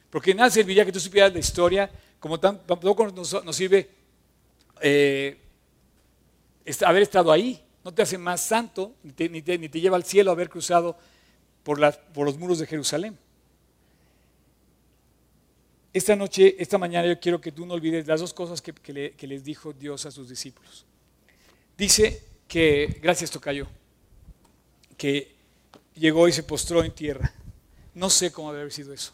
[0.09, 3.89] Porque nada serviría que tú supieras la historia, como tampoco nos, sirve
[4.79, 5.38] eh,
[6.85, 7.61] haber estado ahí.
[7.83, 9.11] No te hace más santo, ni
[9.41, 10.97] te lleva al cielo haber cruzado
[11.61, 13.17] por, los muros de Jerusalén.
[15.91, 19.43] Esta noche, esta mañana yo quiero que tú no olvides las dos cosas que, les
[19.43, 20.85] dijo Dios a sus discípulos.
[21.77, 23.67] Dice que, gracias Tocayo,
[24.97, 25.35] que
[25.95, 27.33] llegó y se postró en tierra.
[27.93, 29.11] No sé cómo debe haber sido eso.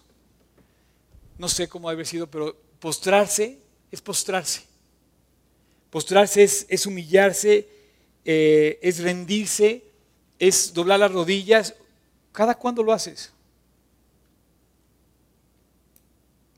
[1.38, 3.60] No sé cómo debe haber sido, pero postrarse
[3.92, 4.64] es postrarse.
[5.90, 7.68] Postrarse es, humillarse,
[8.24, 9.84] eh, es rendirse,
[10.40, 11.76] es doblar las rodillas
[12.32, 13.32] ¿Cada cuándo lo haces?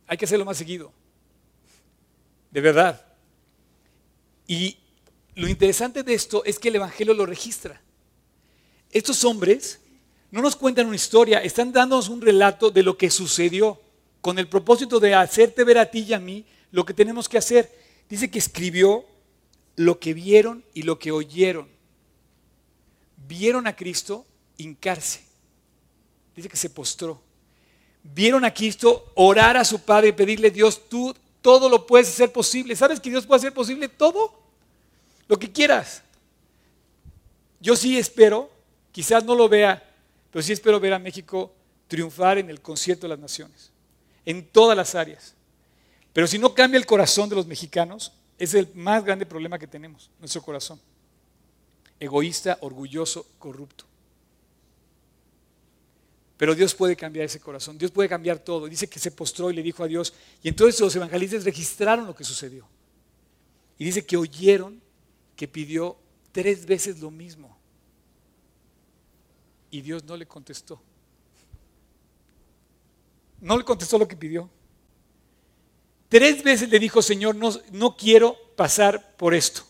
[0.07, 0.91] Hay que hacerlo más seguido.
[2.51, 3.03] De verdad.
[4.47, 4.77] Y
[5.36, 7.82] lo interesante de esto es que el Evangelio lo registra.
[8.91, 9.80] Estos hombres
[10.32, 13.80] no nos cuentan una historia, están dándonos un relato de lo que sucedió
[14.22, 17.38] con el propósito de hacerte ver a ti y a mí lo que tenemos que
[17.38, 17.72] hacer.
[18.10, 19.06] Dice que escribió
[19.76, 21.67] lo que vieron y lo que oyeron.
[23.28, 24.26] Vieron a Cristo
[24.58, 25.34] hincarse
[26.36, 27.22] Dice que se postró.
[28.04, 32.32] Vieron a Cristo orar a su Padre y pedirle, Dios, tú todo lo puedes hacer
[32.32, 32.76] posible.
[32.76, 34.42] ¿Sabes que Dios puede hacer posible todo?
[35.27, 36.03] Lo que quieras.
[37.59, 38.49] Yo sí espero,
[38.91, 39.81] quizás no lo vea,
[40.31, 41.53] pero sí espero ver a México
[41.88, 43.71] triunfar en el concierto de las naciones,
[44.25, 45.36] en todas las áreas.
[46.12, 49.67] Pero si no cambia el corazón de los mexicanos, es el más grande problema que
[49.67, 50.79] tenemos, nuestro corazón.
[51.99, 53.86] Egoísta, orgulloso, corrupto.
[56.36, 58.67] Pero Dios puede cambiar ese corazón, Dios puede cambiar todo.
[58.67, 60.13] Dice que se postró y le dijo a Dios.
[60.41, 62.67] Y entonces los evangelistas registraron lo que sucedió.
[63.77, 64.83] Y dice que oyeron
[65.43, 65.97] que pidió
[66.32, 67.53] tres veces lo mismo.
[69.71, 70.82] Y Dios no le contestó.
[73.41, 74.49] No le contestó lo que pidió.
[76.08, 79.63] Tres veces le dijo, Señor, no, no quiero pasar por esto.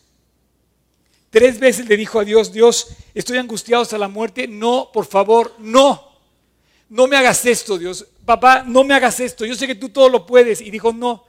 [1.31, 4.47] Tres veces le dijo a Dios, Dios, estoy angustiado hasta la muerte.
[4.47, 6.13] No, por favor, no
[6.87, 8.05] no me hagas esto, Dios.
[8.23, 9.47] Papá, no me hagas esto.
[9.47, 10.61] Yo sé que tú todo lo puedes.
[10.61, 11.23] Y dijo, no.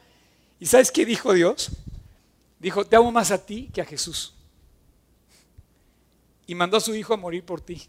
[0.61, 1.71] ¿Y sabes qué dijo Dios?
[2.65, 4.33] Dijo, te amo más a ti que a Jesús.
[6.47, 7.83] Y mandó a su hijo a morir por ti.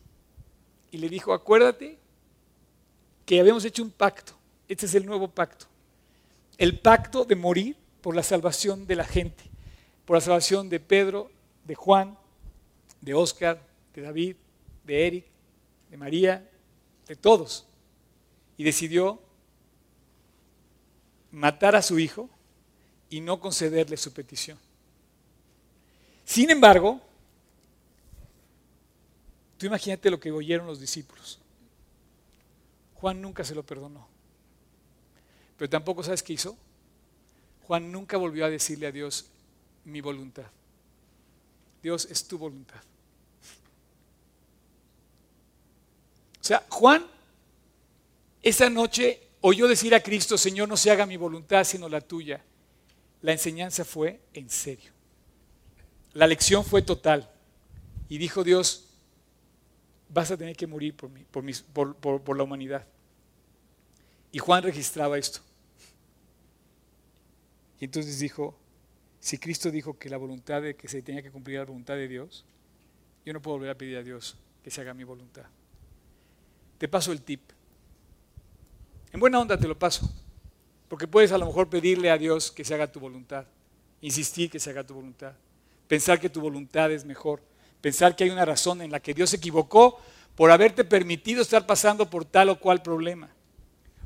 [0.92, 1.98] Y le dijo, acuérdate
[3.26, 4.34] que habíamos hecho un pacto.
[4.68, 5.68] Este es el nuevo pacto.
[6.58, 9.46] El pacto de morir por la salvación de la gente.
[10.04, 11.32] Por la salvación de Pedro,
[11.64, 12.18] de Juan,
[13.00, 14.36] de Oscar, de David,
[14.84, 15.26] de Eric,
[15.90, 16.52] de María,
[17.08, 17.66] de todos.
[18.58, 19.22] Y decidió
[21.32, 22.30] matar a su hijo
[23.16, 24.60] y no concederle su petición.
[26.26, 27.00] Sin embargo,
[29.58, 31.40] tú imagínate lo que oyeron los discípulos.
[32.96, 34.06] Juan nunca se lo perdonó.
[35.58, 36.58] Pero tampoco sabes qué hizo.
[37.66, 39.28] Juan nunca volvió a decirle a Dios
[39.86, 40.48] mi voluntad.
[41.82, 42.82] Dios es tu voluntad.
[46.42, 47.06] O sea, Juan
[48.42, 52.44] esa noche oyó decir a Cristo, Señor, no se haga mi voluntad sino la tuya.
[53.26, 54.92] La enseñanza fue en serio.
[56.14, 57.28] La lección fue total.
[58.08, 59.00] Y dijo Dios,
[60.10, 61.26] vas a tener que morir por, mí,
[61.74, 62.86] por, la humanidad.
[64.32, 65.40] Y Juan registraba esto.
[67.80, 68.56] Y entonces dijo,
[69.20, 72.08] si Cristo dijo que la voluntad de que se tenía que cumplir la voluntad de
[72.08, 72.46] Dios,
[73.26, 75.46] yo no puedo volver a pedir a Dios que se haga mi voluntad.
[76.78, 77.42] Te paso el tip.
[79.12, 80.14] En buena onda te lo paso.
[80.88, 83.46] Porque puedes a lo mejor pedirle a Dios que se haga tu voluntad,
[84.02, 85.34] insistir que se haga tu voluntad,
[85.88, 87.42] pensar que tu voluntad es mejor,
[87.82, 90.00] pensar que hay una razón en la que Dios se equivocó
[90.36, 93.30] por haberte permitido estar pasando por tal o cual problema.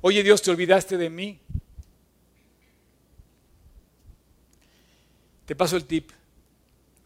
[0.02, 1.40] Oye Dios, te olvidaste de mí.
[5.46, 6.12] Te paso el tip.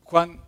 [0.04, 0.40] Juan,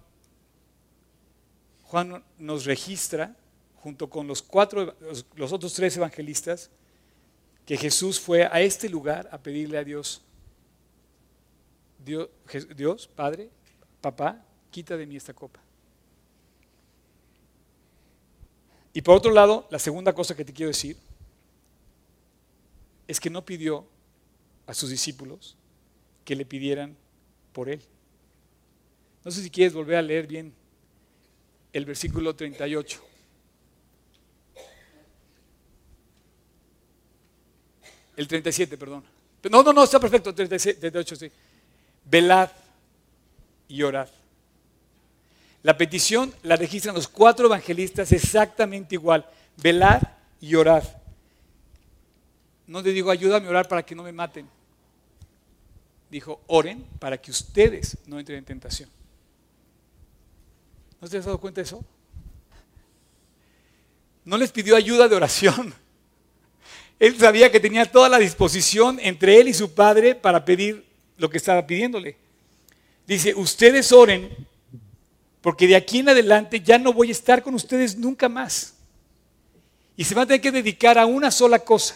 [1.84, 3.36] Juan nos registra,
[3.78, 4.96] junto con los, cuatro,
[5.36, 6.70] los otros tres evangelistas,
[7.66, 10.22] que Jesús fue a este lugar a pedirle a Dios,
[12.04, 13.50] Dios, Padre,
[14.02, 15.60] papá, quita de mí esta copa.
[18.94, 20.96] Y por otro lado, la segunda cosa que te quiero decir
[23.08, 23.86] es que no pidió
[24.68, 25.58] a sus discípulos
[26.24, 26.96] que le pidieran
[27.52, 27.82] por él.
[29.24, 30.54] No sé si quieres volver a leer bien
[31.74, 33.15] el versículo 38.
[38.16, 39.04] El 37, perdón.
[39.50, 40.34] No, no, no, está perfecto.
[40.34, 41.32] 37, 38, sí.
[42.06, 42.50] Velad
[43.68, 44.08] y orad.
[45.64, 49.26] La petición la registran los cuatro evangelistas exactamente igual.
[49.58, 50.02] Velad
[50.40, 50.84] y orad.
[52.68, 54.48] No le digo, ayúdame a orar para que no me maten.
[56.10, 58.90] Dijo, oren para que ustedes no entren en tentación.
[61.02, 61.84] ¿No te has dado cuenta de eso?
[64.24, 65.74] No les pidió ayuda de oración.
[67.00, 70.86] Él sabía que tenía toda la disposición entre él y su padre para pedir
[71.18, 72.18] lo que estaba pidiéndole.
[73.06, 74.30] Dice, ustedes oren
[75.42, 78.74] porque de aquí en adelante ya no voy a estar con ustedes nunca más.
[79.96, 81.96] Y se van a tener que dedicar a una sola cosa,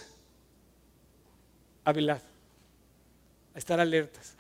[1.83, 2.21] a velar,
[3.55, 4.35] a estar alertas.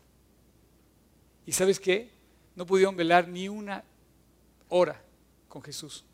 [1.45, 2.11] ¿Y sabes qué?
[2.55, 3.83] No pudieron velar ni una
[4.67, 5.01] hora
[5.47, 6.05] con Jesús.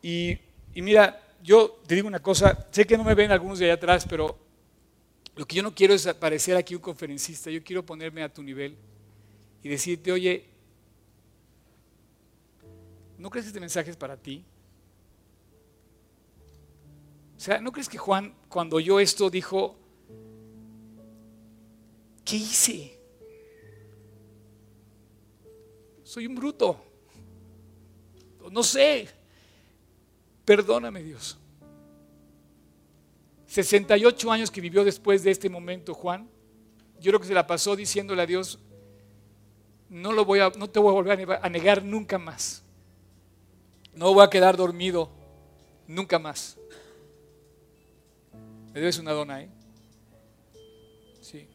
[0.00, 0.38] Y,
[0.74, 3.74] y mira, yo te digo una cosa, sé que no me ven algunos de allá
[3.74, 4.38] atrás, pero
[5.36, 8.42] lo que yo no quiero es parecer aquí un conferencista, yo quiero ponerme a tu
[8.42, 8.74] nivel
[9.62, 10.46] y decirte, oye,
[13.18, 14.42] ¿no crees que este mensaje es para ti?
[17.36, 19.76] O sea, ¿no crees que Juan cuando oyó esto dijo,
[22.24, 22.98] ¿qué hice?
[26.04, 26.82] Soy un bruto.
[28.50, 29.08] No sé,
[30.44, 31.38] Perdóname Dios.
[33.46, 36.28] 68 años que vivió después de este momento Juan,
[37.00, 38.58] yo creo que se la pasó diciéndole a Dios,
[39.88, 42.64] no, lo voy a, te voy a volver a negar nunca más.
[43.94, 45.08] No voy a quedar dormido
[45.86, 46.56] nunca más.
[48.72, 49.50] Me debes una dona, ¿eh?
[51.20, 51.46] Sí.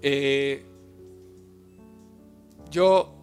[0.00, 0.64] Eh,
[2.70, 3.21] yo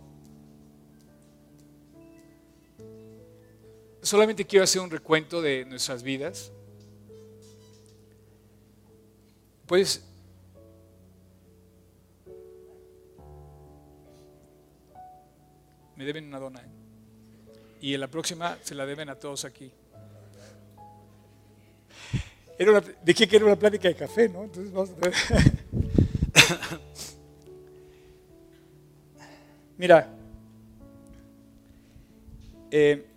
[4.02, 6.52] solamente quiero hacer un recuento de nuestras vidas.
[9.66, 10.04] Pues
[15.96, 16.62] me deben una dona.
[16.62, 16.70] ¿eh?
[17.82, 19.72] Y en la próxima se la deben a todos aquí.
[22.58, 24.44] Era una, dije que era una plática de café, ¿no?
[24.46, 25.14] Entonces vamos a ver.
[29.78, 30.10] Mira,
[32.72, 33.09] eh,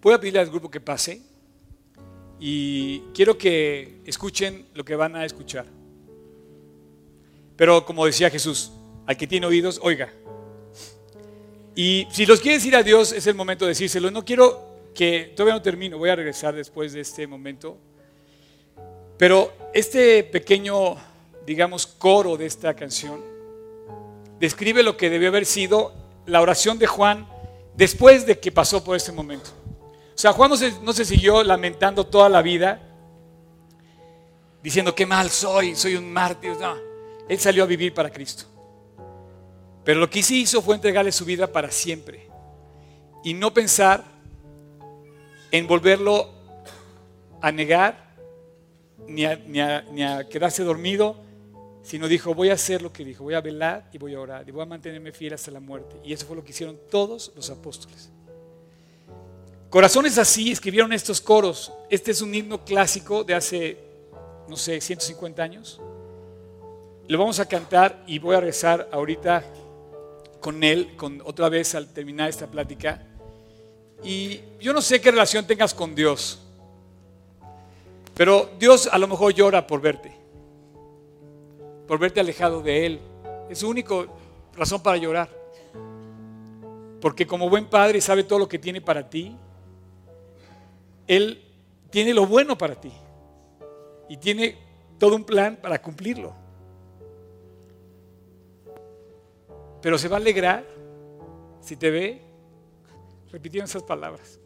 [0.00, 1.20] Voy a pedirle al grupo que pase
[2.38, 5.66] y quiero que escuchen lo que van a escuchar.
[7.56, 8.70] Pero como decía Jesús,
[9.06, 10.12] al que tiene oídos, oiga.
[11.74, 14.10] Y si los quiere decir a Dios, es el momento de decírselo.
[14.10, 17.76] No quiero que, todavía no termino, voy a regresar después de este momento.
[19.16, 20.96] Pero este pequeño,
[21.44, 23.20] digamos, coro de esta canción
[24.38, 25.92] describe lo que debió haber sido
[26.26, 27.26] la oración de Juan
[27.76, 29.50] después de que pasó por este momento.
[30.18, 30.50] O sea, Juan
[30.82, 32.82] no se, siguió lamentando toda la vida,
[34.60, 36.56] diciendo qué mal soy, soy un mártir.
[36.58, 36.74] No,
[37.28, 38.42] él salió a vivir para Cristo.
[39.84, 42.28] Pero lo que sí hizo fue entregarle su vida para siempre
[43.22, 44.02] y no pensar
[45.52, 46.28] en volverlo
[47.40, 48.16] a negar
[49.06, 51.14] ni a quedarse dormido,
[51.84, 54.48] sino dijo, voy a hacer lo que dijo, voy a velar y voy a orar
[54.48, 55.94] y voy a mantenerme fiel hasta la muerte.
[56.02, 58.10] Y eso fue lo que hicieron todos los apóstoles.
[59.70, 61.72] Corazones así escribieron estos coros.
[61.90, 63.78] Este es un himno clásico de hace,
[64.48, 65.78] no sé, 150 años.
[67.06, 69.44] Lo vamos a cantar y voy a rezar ahorita
[70.40, 73.02] con él, con otra vez al terminar esta plática.
[74.02, 76.38] Y yo no sé qué relación tengas con Dios,
[78.14, 80.12] pero Dios a lo mejor llora por verte,
[81.86, 83.00] por verte alejado de Él.
[83.50, 83.94] Es su única
[84.56, 85.28] razón para llorar.
[87.00, 89.36] Porque como buen padre sabe todo lo que tiene para ti,
[91.08, 91.42] Él
[91.90, 92.92] tiene lo bueno para ti
[94.08, 94.56] y tiene
[94.98, 96.34] todo un plan para cumplirlo.
[99.80, 100.64] Pero se va a alegrar
[101.60, 102.22] si te ve
[103.30, 104.38] repitiendo esas palabras.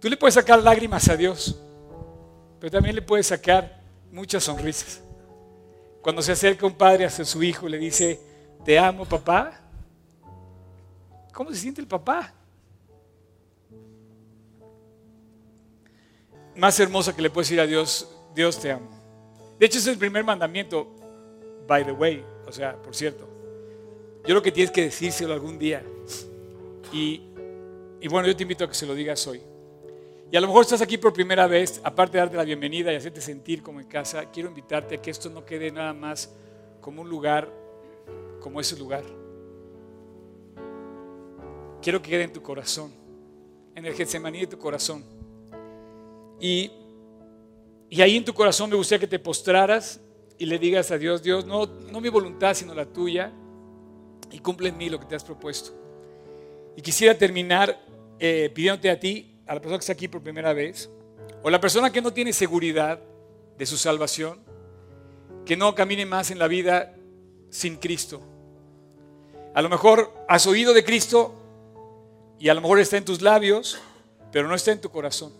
[0.00, 1.60] Tú le puedes sacar lágrimas a Dios,
[2.58, 3.80] pero también le puedes sacar
[4.10, 5.02] muchas sonrisas.
[6.02, 8.20] Cuando se acerca un padre hacia su hijo y le dice,
[8.64, 9.60] te amo papá,
[11.32, 12.32] ¿cómo se siente el papá?
[16.60, 18.90] Más hermosa que le puedes decir a Dios, Dios te amo.
[19.58, 20.94] De hecho, es el primer mandamiento,
[21.66, 23.26] by the way, o sea, por cierto.
[24.18, 25.82] Yo creo que tienes que decírselo algún día.
[26.92, 27.22] Y,
[27.98, 29.40] y bueno, yo te invito a que se lo digas hoy.
[30.30, 32.96] Y a lo mejor estás aquí por primera vez, aparte de darte la bienvenida y
[32.96, 36.30] hacerte sentir como en casa, quiero invitarte a que esto no quede nada más
[36.82, 37.50] como un lugar,
[38.38, 39.04] como ese lugar.
[41.80, 42.92] Quiero que quede en tu corazón,
[43.74, 45.19] en el Getsemaní de tu corazón.
[46.40, 46.70] Y,
[47.90, 50.00] y ahí en tu corazón me gustaría que te postraras
[50.38, 53.30] y le digas a Dios, Dios, no, no mi voluntad, sino la tuya,
[54.30, 55.72] y cumple en mí lo que te has propuesto.
[56.76, 57.78] Y quisiera terminar
[58.18, 60.90] eh, pidiéndote a ti, a la persona que está aquí por primera vez,
[61.42, 63.00] o la persona que no tiene seguridad
[63.58, 64.40] de su salvación,
[65.44, 66.94] que no camine más en la vida
[67.50, 68.22] sin Cristo.
[69.54, 71.34] A lo mejor has oído de Cristo
[72.38, 73.78] y a lo mejor está en tus labios,
[74.32, 75.32] pero no está en tu corazón.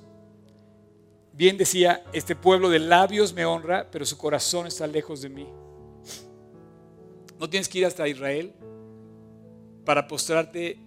[1.33, 5.47] Bien decía, este pueblo de labios me honra, pero su corazón está lejos de mí.
[7.39, 8.53] No tienes que ir hasta Israel
[9.85, 10.79] para postrarte.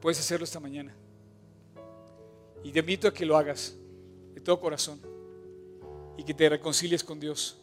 [0.00, 0.94] Puedes hacerlo esta mañana.
[2.62, 3.76] Y te invito a que lo hagas
[4.34, 5.00] de todo corazón
[6.16, 7.58] y que te reconcilies con Dios.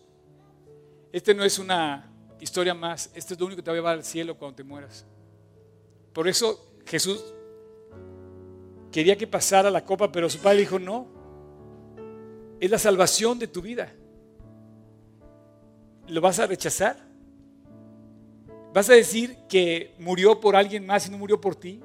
[1.11, 3.93] Este no es una historia más, este es lo único que te va a llevar
[3.93, 5.05] al cielo cuando te mueras.
[6.13, 7.34] Por eso Jesús
[8.95, 11.05] quería que pasara la copa, pero su padre dijo, no,
[12.61, 13.93] es la salvación de tu vida.
[16.07, 16.95] ¿Lo vas a rechazar?
[18.73, 21.81] ¿Vas a decir que murió por alguien más y no murió por ti?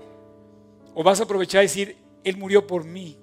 [0.95, 3.19] ¿O vas a aprovechar y decir, Él murió por mí?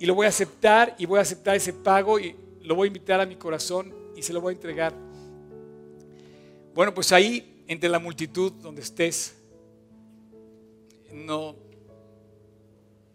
[0.00, 2.88] Y lo voy a aceptar y voy a aceptar ese pago y lo voy a
[2.88, 4.92] invitar a mi corazón y se lo voy a entregar.
[6.74, 9.36] Bueno, pues ahí, entre la multitud donde estés,
[11.12, 11.54] no,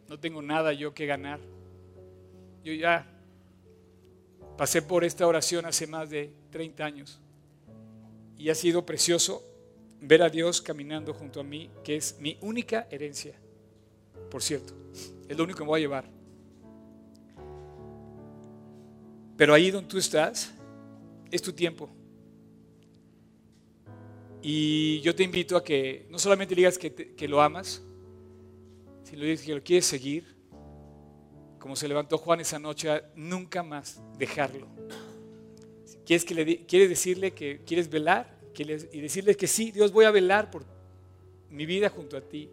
[0.10, 1.40] no tengo nada yo que ganar.
[2.64, 3.08] Yo ya
[4.58, 7.20] pasé por esta oración hace más de 30 años
[8.38, 9.44] y ha sido precioso
[10.02, 13.36] ver a Dios caminando junto a mí, que es mi única herencia,
[14.30, 14.74] por cierto,
[15.28, 16.10] es lo único que me voy a llevar.
[19.38, 20.54] Pero ahí donde tú estás,
[21.32, 21.90] es tu tiempo.
[24.42, 27.84] Y yo te invito a que no solamente digas que, que lo amas,
[29.08, 30.36] sino digas que lo quieres seguir,
[31.60, 34.68] como se levantó Juan esa noche, nunca más dejarlo.
[35.86, 40.04] Si quieres, que le quieres decirle que quieres velar y decirle que sí, Dios, voy
[40.04, 40.66] a velar por
[41.50, 42.50] mi vida junto a ti.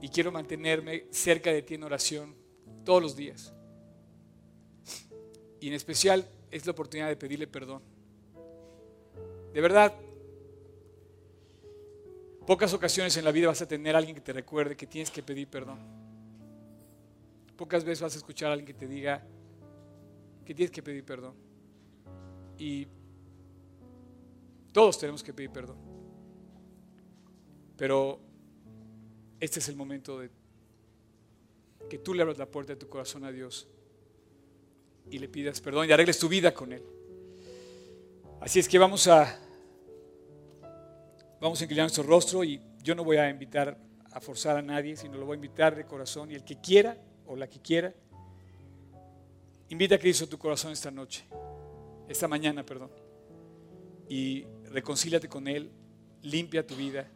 [0.00, 2.36] Y quiero mantenerme cerca de ti en oración
[2.84, 3.52] todos los días.
[5.60, 7.82] Y en especial es la oportunidad de pedirle perdón.
[9.52, 9.92] De verdad,
[12.50, 15.08] pocas ocasiones en la vida vas a tener a alguien que te recuerde que tienes
[15.08, 15.78] que pedir perdón.
[17.56, 19.24] Pocas veces vas a escuchar a alguien que te diga
[20.44, 21.32] que tienes que pedir perdón.
[22.58, 22.88] Y
[24.72, 25.76] todos tenemos que pedir perdón.
[27.76, 28.18] Pero
[29.38, 30.28] este es el momento de
[31.88, 33.68] que tú le abras la puerta de tu corazón a Dios
[35.08, 36.82] y le pidas perdón y arregles tu vida con Él.
[38.40, 39.38] Así es que vamos a
[41.40, 43.76] vamos a inclinar nuestro rostro y yo no voy a invitar
[44.12, 46.30] a forzar a nadie, sino lo voy a invitar de corazón.
[46.30, 47.94] Y el que quiera o la que quiera,
[49.68, 51.24] invita a Cristo tu corazón esta noche,
[52.08, 52.90] esta mañana, perdón.
[54.08, 55.70] Y reconcíliate con Él,
[56.22, 57.08] limpia tu vida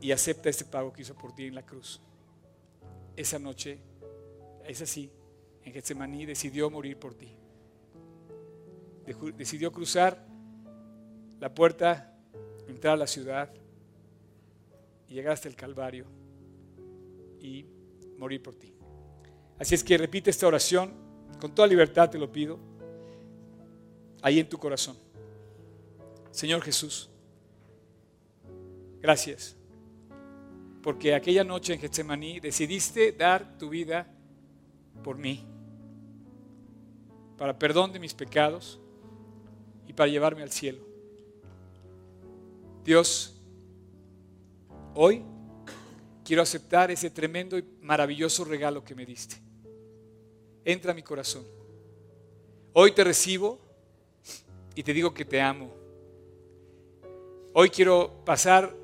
[0.00, 2.00] y acepta este pago que hizo por ti en la cruz.
[3.16, 3.78] Esa noche,
[4.66, 5.10] es así,
[5.62, 7.28] en Getsemaní decidió morir por ti.
[9.36, 10.26] Decidió cruzar
[11.40, 12.13] la puerta,
[12.74, 13.50] entrar a la ciudad
[15.08, 16.06] y llegar hasta el Calvario
[17.40, 17.66] y
[18.18, 18.74] morir por ti.
[19.58, 20.92] Así es que repite esta oración,
[21.40, 22.58] con toda libertad te lo pido,
[24.22, 24.96] ahí en tu corazón.
[26.30, 27.08] Señor Jesús,
[29.00, 29.56] gracias,
[30.82, 34.08] porque aquella noche en Getsemaní decidiste dar tu vida
[35.04, 35.44] por mí,
[37.38, 38.80] para perdón de mis pecados
[39.86, 40.93] y para llevarme al cielo.
[42.84, 43.40] Dios,
[44.94, 45.24] hoy
[46.22, 49.36] quiero aceptar ese tremendo y maravilloso regalo que me diste.
[50.66, 51.46] Entra a mi corazón.
[52.74, 53.58] Hoy te recibo
[54.74, 55.72] y te digo que te amo.
[57.54, 58.76] Hoy quiero pasar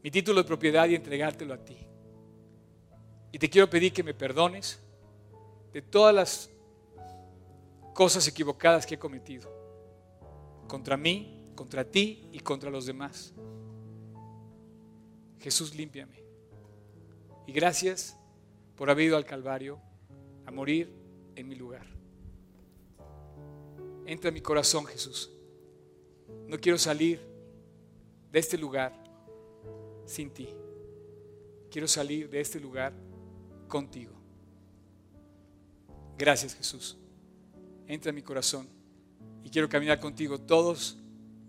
[0.00, 1.78] mi título de propiedad y entregártelo a ti.
[3.32, 4.78] Y te quiero pedir que me perdones
[5.72, 6.50] de todas las
[7.92, 9.50] cosas equivocadas que he cometido.
[10.68, 13.32] Contra mí, contra ti y contra los demás.
[15.40, 16.22] Jesús, límpiame.
[17.46, 18.16] Y gracias
[18.76, 19.80] por haber ido al Calvario
[20.46, 20.92] a morir
[21.36, 21.86] en mi lugar.
[24.06, 25.30] Entra en mi corazón, Jesús.
[26.46, 27.20] No quiero salir
[28.30, 28.92] de este lugar
[30.06, 30.48] sin ti.
[31.70, 32.92] Quiero salir de este lugar
[33.68, 34.12] contigo.
[36.16, 36.98] Gracias, Jesús
[37.86, 38.68] entra en mi corazón
[39.42, 40.98] y quiero caminar contigo todos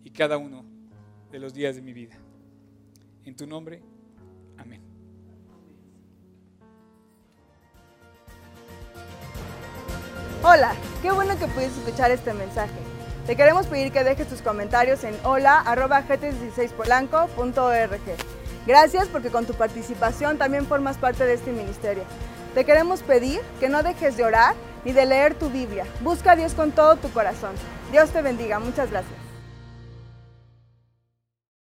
[0.05, 0.63] y cada uno
[1.31, 2.15] de los días de mi vida.
[3.25, 3.83] En tu nombre,
[4.55, 4.81] amén.
[10.43, 12.71] Hola, qué bueno que pudiste escuchar este mensaje.
[13.25, 18.01] Te queremos pedir que dejes tus comentarios en hola.gt16polanco.org.
[18.67, 22.03] Gracias porque con tu participación también formas parte de este ministerio.
[22.53, 24.53] Te queremos pedir que no dejes de orar
[24.85, 25.87] y de leer tu Biblia.
[26.01, 27.55] Busca a Dios con todo tu corazón.
[27.91, 28.59] Dios te bendiga.
[28.59, 29.24] Muchas gracias.